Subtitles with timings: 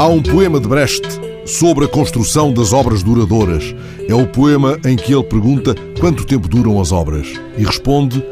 [0.00, 1.06] Há um poema de Brecht
[1.44, 3.74] sobre a construção das obras duradouras.
[4.08, 7.28] É o poema em que ele pergunta quanto tempo duram as obras
[7.58, 8.24] e responde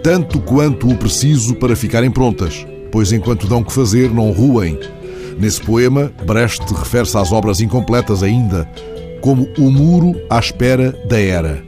[0.00, 4.78] tanto quanto o preciso para ficarem prontas, pois enquanto dão que fazer não ruem.
[5.40, 8.70] Nesse poema, Brecht refere-se às obras incompletas ainda,
[9.20, 11.64] como o muro à espera da era.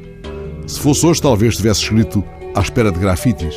[0.64, 2.22] Se fosse hoje, talvez tivesse escrito
[2.54, 3.54] à espera de grafites.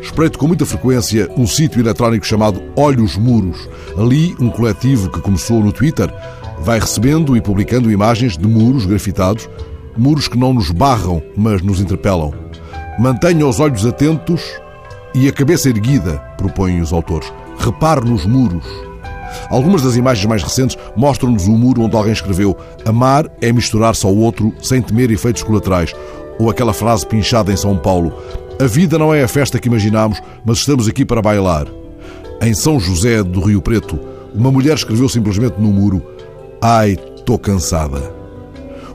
[0.00, 3.68] Espreito com muita frequência um sítio eletrónico chamado Olhos Muros.
[3.96, 6.12] Ali, um coletivo que começou no Twitter
[6.60, 9.48] vai recebendo e publicando imagens de muros grafitados,
[9.96, 12.32] muros que não nos barram, mas nos interpelam.
[12.98, 14.42] Mantenha os olhos atentos
[15.14, 17.32] e a cabeça erguida, propõem os autores.
[17.58, 18.66] Repare nos muros.
[19.50, 24.14] Algumas das imagens mais recentes mostram-nos o muro onde alguém escreveu: Amar é misturar-se ao
[24.14, 25.94] outro sem temer efeitos colaterais.
[26.38, 28.12] Ou aquela frase pinchada em São Paulo:
[28.60, 31.66] A vida não é a festa que imaginamos, mas estamos aqui para bailar.
[32.42, 33.98] Em São José do Rio Preto,
[34.34, 36.02] uma mulher escreveu simplesmente no muro:
[36.60, 38.12] Ai, estou cansada.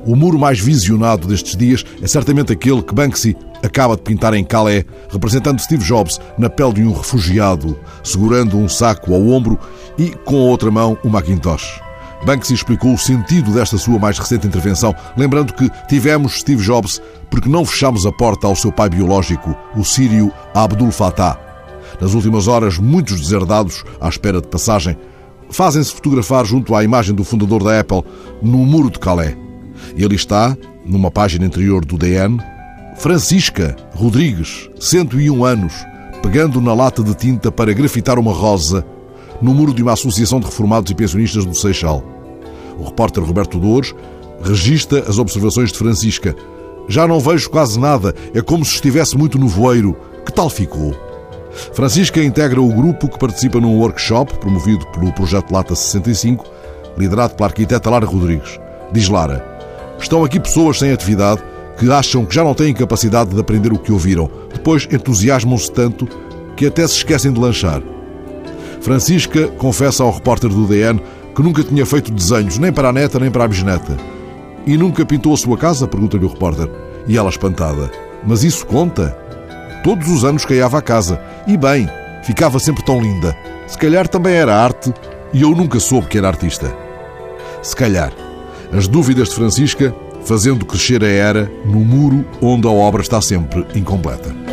[0.06, 4.44] O muro mais visionado destes dias é certamente aquele que Banksy acaba de pintar em
[4.44, 9.60] Calais, representando Steve Jobs na pele de um refugiado, segurando um saco ao ombro
[9.98, 11.89] e, com a outra mão, um Macintosh.
[12.26, 17.50] Banksy explicou o sentido desta sua mais recente intervenção, lembrando que tivemos Steve Jobs porque
[17.50, 21.40] não fechamos a porta ao seu pai biológico, o sírio Abdul Fattah.
[22.00, 24.98] Nas últimas horas, muitos deserdados, à espera de passagem,
[25.50, 28.04] fazem-se fotografar junto à imagem do fundador da Apple
[28.42, 29.38] no muro de Calais.
[29.96, 32.38] Ele está, numa página interior do DN,
[32.98, 35.74] Francisca Rodrigues, 101 anos,
[36.22, 38.86] pegando na lata de tinta para grafitar uma rosa
[39.42, 42.04] no muro de uma associação de reformados e pensionistas do Seixal.
[42.78, 43.94] O repórter Roberto Dores
[44.42, 46.36] registra as observações de Francisca.
[46.88, 49.96] Já não vejo quase nada, é como se estivesse muito no voeiro.
[50.26, 50.96] Que tal ficou?
[51.74, 56.46] Francisca integra o grupo que participa num workshop promovido pelo Projeto Lata 65,
[56.98, 58.60] liderado pela arquiteta Lara Rodrigues.
[58.92, 59.46] Diz Lara:
[60.00, 61.42] Estão aqui pessoas sem atividade
[61.78, 64.30] que acham que já não têm capacidade de aprender o que ouviram.
[64.54, 66.08] Depois entusiasmam-se tanto
[66.56, 67.82] que até se esquecem de lanchar.
[68.82, 71.02] Francisca confessa ao repórter do DN
[71.36, 73.98] que nunca tinha feito desenhos, nem para a neta nem para a bisneta.
[74.66, 75.88] E nunca pintou a sua casa?
[75.88, 76.70] pergunta-lhe o repórter.
[77.08, 77.92] E ela espantada.
[78.26, 79.18] Mas isso conta?
[79.84, 81.20] Todos os anos caiava a casa.
[81.48, 81.90] E bem,
[82.24, 83.36] ficava sempre tão linda.
[83.68, 84.94] Se calhar também era arte
[85.34, 86.76] e eu nunca soube que era artista.
[87.62, 88.12] Se calhar.
[88.72, 93.66] As dúvidas de Francisca fazendo crescer a era no muro onde a obra está sempre
[93.74, 94.49] incompleta.